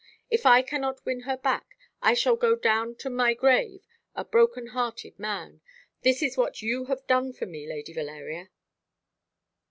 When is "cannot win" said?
0.63-1.19